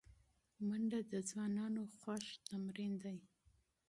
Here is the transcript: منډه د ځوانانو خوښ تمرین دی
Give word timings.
منډه 0.67 0.99
د 1.11 1.13
ځوانانو 1.29 1.81
خوښ 1.97 2.25
تمرین 2.47 2.93
دی 3.03 3.17